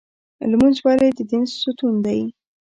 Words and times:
لمونځ 0.51 0.77
ولې 0.85 1.07
د 1.17 1.19
دین 1.29 1.43
ستون 1.59 1.95
دی؟ 2.05 2.21